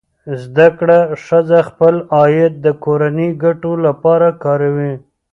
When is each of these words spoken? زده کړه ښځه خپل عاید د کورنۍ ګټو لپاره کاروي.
زده 0.41 0.67
کړه 0.77 0.99
ښځه 1.25 1.59
خپل 1.69 1.95
عاید 2.15 2.53
د 2.65 2.67
کورنۍ 2.83 3.29
ګټو 3.43 3.71
لپاره 3.85 4.27
کاروي. 4.43 4.93